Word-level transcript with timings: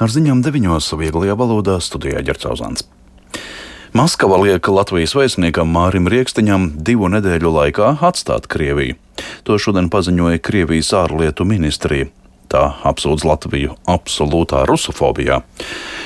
Ar 0.00 0.12
ziņām 0.12 0.40
deviņos 0.44 0.92
vieglajā 0.96 1.36
valodā 1.36 1.76
studijā 1.82 2.22
Ģercauzāns. 2.24 2.86
Maskava 3.92 4.38
liek 4.40 4.68
Latvijas 4.72 5.12
vēstniekam 5.12 5.68
Mārim 5.68 6.08
Rieksniņam 6.08 6.70
divu 6.80 7.10
nedēļu 7.12 7.52
laikā 7.58 7.90
atstāt 8.00 8.48
Krieviju. 8.48 8.96
To 9.44 9.58
šodien 9.60 9.92
paziņoja 9.92 10.40
Krievijas 10.40 10.94
ārlietu 10.96 11.44
ministrija 11.44 12.08
tā 12.52 12.62
apsūdz 12.88 13.24
Latviju 13.26 13.76
absolūtā 13.88 14.62
rusofobijā. 14.68 15.40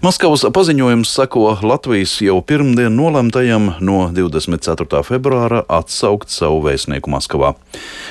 Maskavas 0.00 0.46
paziņojums 0.56 1.12
seko 1.12 1.44
Latvijas 1.62 2.16
jau 2.24 2.38
pirmdien 2.40 2.94
nolemtajam 2.96 3.74
no 3.84 3.98
24. 4.16 5.02
februāra 5.04 5.62
atsaukt 5.68 6.32
savu 6.32 6.62
vēstnieku 6.64 7.12
Maskavā. 7.12 7.52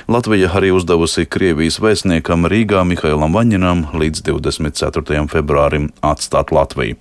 Latvija 0.08 0.52
arī 0.60 0.72
uzdevusi 0.76 1.26
Krievijas 1.26 1.80
vēstniekam 1.82 2.46
Rīgā 2.50 2.86
Mihailam 2.86 3.34
Vaņinam 3.34 3.88
līdz 3.98 4.26
24. 4.30 5.26
februārim 5.34 5.90
atstāt 6.06 6.54
Latviju. 6.54 7.00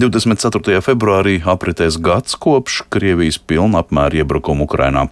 24. 0.00 0.80
februārī 0.84 1.38
apritēs 1.46 2.00
gads 2.02 2.36
kopš 2.38 2.82
Krievijas 2.92 3.38
pilna 3.38 3.84
apmēra 3.84 4.22
iebrukuma 4.22 4.66
Ukrainā. 4.66 5.06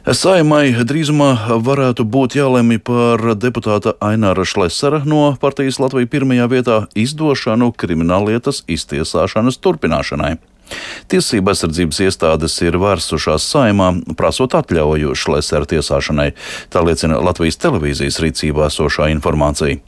Saimai 0.00 0.72
drīzumā 0.88 1.58
varētu 1.60 2.06
būt 2.08 2.38
jālemj 2.38 2.78
par 2.88 3.20
deputāta 3.36 3.92
Aināra 4.00 4.46
Šlesera 4.48 5.02
no 5.04 5.34
partijas 5.42 5.76
Latvijas 5.76 6.08
pirmajā 6.08 6.46
vietā 6.48 6.76
izdošanu 6.96 7.68
krimināllietas 7.76 8.62
iztiesāšanas 8.64 9.60
turpināšanai. 9.60 10.38
Tiesība 11.12 11.52
aizsardzības 11.52 12.00
iestādes 12.06 12.56
ir 12.64 12.80
vērsušās 12.80 13.44
saimā, 13.52 13.90
prasot 14.16 14.56
atļauju 14.56 15.12
Šlesera 15.12 15.68
tiesāšanai, 15.68 16.30
tā 16.72 16.80
liecina 16.86 17.20
Latvijas 17.20 17.60
televīzijas 17.60 18.22
rīcībā 18.24 18.70
esošā 18.70 19.10
informācija. 19.12 19.82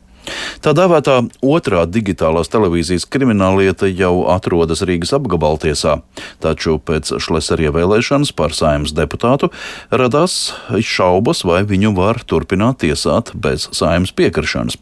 Tā 0.62 0.74
dēvētā 0.76 1.16
otrā 1.42 1.82
digitālās 1.90 2.50
televīzijas 2.52 3.08
krimināllieta 3.10 3.88
jau 3.90 4.28
atrodas 4.30 4.84
Rīgas 4.86 5.14
apgabaltiesā, 5.16 5.98
taču 6.42 6.78
pēc 6.78 7.14
Šlesera 7.22 7.68
ievēlēšanas 7.68 8.30
par 8.38 8.54
saimnes 8.54 8.94
deputātu 8.94 9.50
radās 9.90 10.54
šaubas, 10.78 11.42
vai 11.48 11.64
viņu 11.66 11.94
var 11.98 12.22
turpināt 12.22 12.82
tiesāt 12.86 13.34
bez 13.34 13.68
saimnes 13.74 14.14
piekrišanas. 14.14 14.78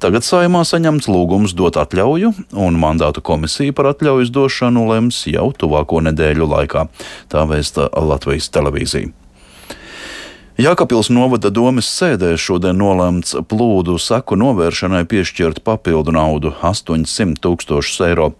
Tagad 0.00 0.24
saimā 0.24 0.62
saņemts 0.64 1.08
lūgums 1.12 1.52
dot 1.56 1.76
atļauju, 1.80 2.32
un 2.56 2.78
mandātu 2.80 3.20
komisija 3.24 3.76
par 3.76 3.90
atļaujas 3.92 4.32
došanu 4.32 4.86
lems 4.88 5.26
jau 5.28 5.50
tuvāko 5.52 6.00
nedēļu 6.08 6.48
laikā, 6.54 6.86
tā 7.28 7.44
vēsta 7.50 7.90
Latvijas 7.92 8.48
televīzija. 8.54 9.12
Jākapils 10.60 11.08
novada 11.08 11.48
domas 11.48 11.86
sēdē 11.88 12.34
šodien 12.36 12.76
nolēmts 12.76 13.32
plūdu 13.48 13.94
saku 13.96 14.36
novēršanai 14.36 15.06
piešķirt 15.08 15.62
papildu 15.64 16.12
naudu- 16.12 16.50
800 16.70 17.40
tūkstošus 17.40 18.02
eiro. 18.04 18.34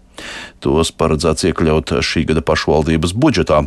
Tos 0.61 0.93
paredzēts 0.93 1.47
iekļaut 1.49 1.95
šī 2.05 2.27
gada 2.29 2.43
pašvaldības 2.45 3.15
budžetā. 3.17 3.63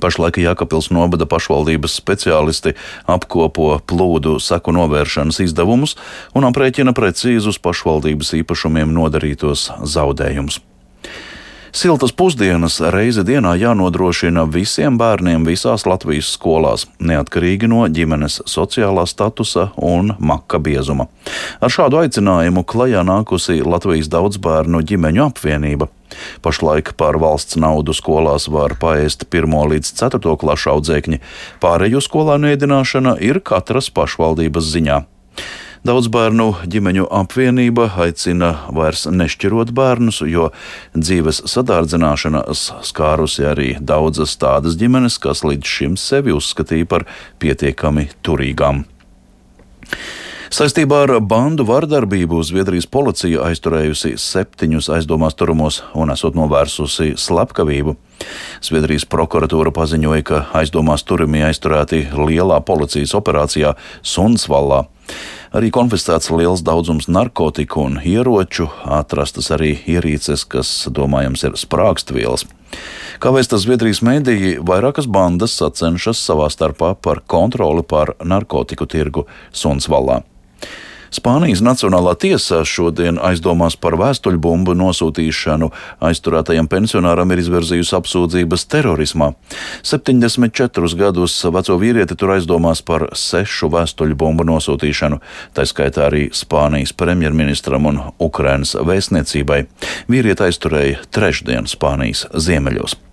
Pašlaik 0.00 0.42
Jākapils 0.42 0.90
novada 0.90 1.22
pašvaldības 1.24 1.94
speciālisti 2.02 2.74
apkopo 3.06 3.78
plūdu 3.86 4.40
seku 4.40 4.72
novēršanas 4.72 5.38
izdevumus 5.46 5.94
un 6.34 6.42
aprēķina 6.42 6.90
precīzus 6.92 7.62
pašvaldības 7.62 8.34
īpašumiem 8.42 8.90
nodarītos 8.90 9.70
zaudējumus. 9.86 10.58
Siltas 11.72 12.12
pusdienas 12.12 12.74
reizi 12.92 13.22
dienā 13.24 13.54
jānodrošina 13.56 14.42
visiem 14.52 14.98
bērniem 15.00 15.46
visās 15.48 15.86
Latvijas 15.88 16.28
skolās, 16.34 16.82
neatkarīgi 17.00 17.70
no 17.72 17.86
ģimenes 17.88 18.42
sociālā 18.44 19.06
statusa 19.08 19.70
un 19.80 20.12
maka 20.20 20.60
biezuma. 20.60 21.06
Ar 21.64 21.72
šādu 21.72 22.02
aicinājumu 22.02 22.66
klajā 22.68 23.00
nākusi 23.08 23.62
Latvijas 23.64 24.12
daudzbērnu 24.12 24.82
ģimeņu 24.90 25.24
apvienība. 25.24 25.88
Pašlaik 26.44 26.92
par 27.00 27.16
valsts 27.16 27.56
naudu 27.56 27.96
skolās 27.96 28.50
var 28.52 28.76
paēst 28.76 29.24
1 29.32 29.56
līdz 29.72 29.94
4 29.96 30.36
klašu 30.44 30.74
audzēkņi. 30.74 31.22
Pārējo 31.64 32.04
skolēnu 32.04 32.52
ēdināšana 32.52 33.16
ir 33.24 33.40
katras 33.40 33.88
pašvaldības 33.88 34.68
ziņā. 34.76 35.00
Daudz 35.82 36.06
bērnu 36.14 36.44
ģimeņu 36.70 37.08
apvienība 37.10 37.88
aicina 38.04 38.52
vairs 38.70 39.00
nešķirot 39.10 39.72
bērnus, 39.74 40.20
jo 40.30 40.52
dzīves 40.94 41.40
sadārdzināšana 41.50 42.44
skārusi 42.54 43.48
arī 43.50 43.72
daudzas 43.82 44.36
tādas 44.38 44.76
ģimenes, 44.78 45.18
kas 45.18 45.42
līdz 45.42 45.66
šim 45.66 45.96
sevi 45.98 46.30
uzskatīja 46.38 46.86
par 46.86 47.06
pietiekami 47.42 48.12
turīgām. 48.22 48.84
Saistībā 50.54 51.00
ar 51.08 51.16
bandu 51.26 51.66
vardarbību 51.66 52.38
Zviedrijas 52.46 52.86
policija 52.86 53.42
aizturējusi 53.48 54.14
septiņus 54.22 54.92
aizdomās 55.00 55.34
turamos 55.34 55.80
un 55.98 56.14
esot 56.14 56.38
novērsusi 56.38 57.16
slepkavību. 57.18 57.96
Zviedrijas 58.62 59.08
prokuratūra 59.10 59.74
paziņoja, 59.74 60.22
ka 60.28 60.44
aizdomās 60.62 61.02
turamie 61.08 61.42
aizturēti 61.48 62.04
lielā 62.14 62.62
policijas 62.68 63.16
operācijā 63.18 63.74
Sunsvallā. 64.06 64.84
Arī 65.52 65.68
konfiscēts 65.68 66.30
liels 66.32 66.62
daudzums 66.64 67.10
narkotiku 67.12 67.82
un 67.84 67.98
ieroču, 68.00 68.70
atrastas 68.88 69.50
arī 69.52 69.74
ierīces, 69.84 70.46
kas, 70.48 70.70
domājams, 70.88 71.44
ir 71.44 71.58
sprāgstvielas. 71.60 72.46
Kā 73.20 73.34
vēsta 73.36 73.60
Zviedrijas 73.60 74.00
mēdīji, 74.00 74.54
vairākas 74.64 75.04
bandas 75.12 75.58
sacenšas 75.60 76.24
savā 76.24 76.48
starpā 76.48 76.94
par 76.96 77.20
kontroli 77.28 77.84
pār 77.84 78.14
narkotiku 78.24 78.88
tirgu 78.88 79.26
Sunsvallā. 79.52 80.22
Spānijas 81.12 81.60
Nacionālā 81.60 82.14
tiesā 82.16 82.62
šodien 82.64 83.18
aizdomās 83.20 83.74
par 83.76 83.98
vēstuļbumbu 84.00 84.72
nosūtīšanu 84.80 85.68
aizturētajam 86.08 86.70
pensionāram 86.72 87.34
ir 87.34 87.42
izvirzījusi 87.42 87.92
apsūdzības 87.98 88.64
terorismā. 88.72 89.28
74 89.84 90.96
gadus 90.96 91.36
veco 91.44 91.76
vīrieti 91.82 92.16
tur 92.16 92.32
aizdomās 92.38 92.80
par 92.80 93.10
sešu 93.12 93.68
vēstuļbumbu 93.76 94.48
nosūtīšanu, 94.54 95.20
tā 95.52 95.68
skaitā 95.68 96.08
arī 96.08 96.30
Spānijas 96.32 96.96
premjerministram 96.96 97.92
un 97.92 98.02
Ukrainas 98.16 98.72
vēstniecībai. 98.80 99.66
Vīrieti 100.08 100.48
aizturēja 100.48 101.08
trešdien 101.12 101.68
Spānijas 101.68 102.24
ziemeļos. 102.32 103.11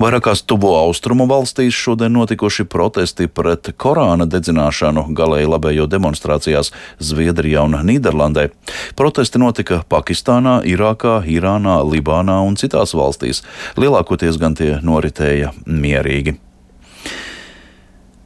Vairākās 0.00 0.40
tuvo 0.48 0.70
austrumu 0.78 1.26
valstīs 1.28 1.76
šodien 1.76 2.14
notikuši 2.16 2.64
protesti 2.72 3.26
pret 3.28 3.68
Korāna 3.76 4.24
dedzināšanu 4.24 5.10
galēji 5.12 5.50
labējo 5.52 5.84
demonstrācijās 5.92 6.72
Zviedrijā 7.04 7.66
un 7.68 7.76
Nīderlandē. 7.84 8.48
Protesti 8.96 9.44
notika 9.44 9.82
Pakistānā, 9.92 10.62
Irākā, 10.64 11.18
Irānā, 11.28 11.82
Libānā 11.84 12.40
un 12.48 12.56
citās 12.56 12.96
valstīs. 12.96 13.44
Lielākoties 13.76 14.40
gan 14.40 14.56
tie 14.56 14.78
noritēja 14.80 15.52
mierīgi. 15.68 16.40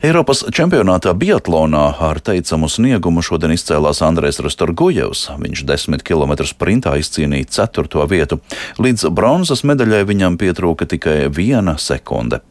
Eiropas 0.04 0.42
čempionātā 0.52 1.14
Biatlonā 1.16 1.84
ar 2.04 2.18
teicamu 2.20 2.68
sniegumu 2.68 3.22
šodien 3.24 3.54
izcēlās 3.54 4.02
Andrēs 4.04 4.36
Rastorgujevs. 4.44 5.22
Viņš 5.40 5.62
10 5.64 6.02
km 6.04 6.34
sprintā 6.44 6.92
izcīnīja 7.00 7.48
4. 7.72 8.02
vietu. 8.10 8.36
Līdz 8.76 9.06
bronzas 9.16 9.62
medaļai 9.64 10.02
viņam 10.10 10.36
pietrūka 10.36 10.84
tikai 10.90 11.30
viena 11.32 11.78
sekunde. 11.80 12.42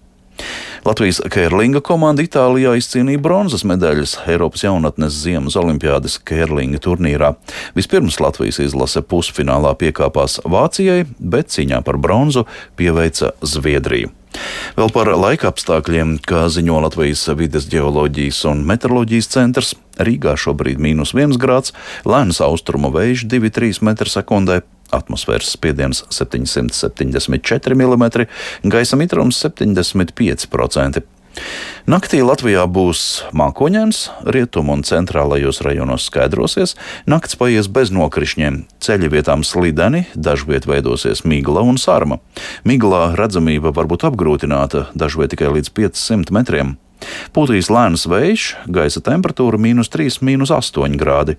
Latvijas 0.81 1.21
Kērlinga 1.29 1.83
komanda 1.85 2.25
Itālijā 2.25 2.73
izcīnīja 2.79 3.21
bronzas 3.21 3.61
medaļas 3.69 4.15
Eiropas 4.33 4.65
jaunatnes 4.65 5.21
ziemas 5.21 5.53
olimpiādas 5.59 6.17
Kērlinga 6.25 6.81
turnīrā. 6.81 7.35
Vispirms 7.77 8.17
Latvijas 8.17 8.63
izlase 8.65 9.05
pusfinālā 9.05 9.77
piekāpās 9.77 10.41
Vācijai, 10.41 11.05
bet 11.21 11.53
cīņā 11.53 11.85
par 11.85 12.01
bronzu 12.01 12.47
pieveica 12.81 13.35
Zviedriju. 13.45 14.09
Vēl 14.77 14.91
par 14.93 15.11
laika 15.13 15.51
apstākļiem, 15.51 16.17
kā 16.25 16.47
ziņo 16.51 16.81
Latvijas 16.85 17.27
vides 17.37 17.67
geoloģijas 17.71 18.43
un 18.49 18.63
meteoroloģijas 18.69 19.31
centrs. 19.35 19.73
Rīgā 20.01 20.33
šobrīd 20.39 20.79
ir 20.79 20.85
mīnus 20.87 21.13
1 21.13 21.37
grāds, 21.41 21.73
lēns 22.09 22.41
austrumu 22.41 22.89
vējš 22.95 23.27
2,3 23.29 23.83
m2, 23.85 24.61
atmosfēras 24.93 25.53
spiediens 25.53 26.03
774 26.13 27.77
mm, 27.77 28.05
gaisa 28.73 28.99
mitrums 28.99 29.41
75%. 29.45 31.03
Naktī 31.83 32.21
Latvijā 32.23 32.63
būs 32.69 33.25
mākoņdienas, 33.35 33.99
rietumu 34.31 34.77
un 34.77 34.83
centrālajos 34.87 35.59
rajonos 35.65 36.05
skaidrosies, 36.07 36.77
nakts 37.09 37.35
paies 37.35 37.67
bez 37.67 37.91
nokrišņiem, 37.91 38.61
ceļi 38.79 39.09
vietām 39.11 39.43
slideni, 39.43 40.05
dažviet 40.15 40.67
veidosies 40.69 41.25
migla 41.27 41.65
un 41.67 41.81
sarma. 41.81 42.21
Miglā 42.63 43.09
redzamība 43.19 43.73
var 43.75 43.91
būt 43.91 44.07
apgrūtināta, 44.07 44.87
dažviet 44.95 45.35
tikai 45.35 45.51
līdz 45.57 45.73
500 45.75 46.31
metriem. 46.39 46.77
Pūtīs 47.33 47.69
lēns 47.73 48.05
vējš, 48.09 48.47
gaisa 48.67 49.01
temperatūra- 49.01 49.59
mīnus 49.65 49.89
3, 49.93 50.21
mīnus 50.21 50.51
8 50.51 50.97
grādi. 50.99 51.37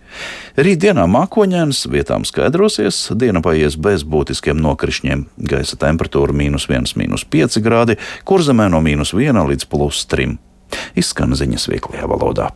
Rītdienā 0.57 1.07
mākoņdienas 1.11 1.87
vietām 1.91 2.25
skaidrosies, 2.25 3.17
diena 3.17 3.43
paies 3.43 3.77
bez 3.77 4.05
būtiskiem 4.05 4.61
nokrišņiem. 4.61 5.27
Gaisa 5.39 5.77
temperatūra- 5.77 6.33
mīnus 6.41 6.69
1, 6.69 6.95
mīnus 6.97 7.25
5 7.25 7.61
grādi, 7.61 7.99
kurzemē 8.25 8.71
no 8.71 8.81
mīnus 8.81 9.15
1 9.15 9.47
līdz 9.47 9.69
plus 9.69 10.05
3. 10.07 10.39
Izskan 10.97 11.31
ziņas 11.31 11.69
vieglajā 11.69 12.09
valodā. 12.09 12.51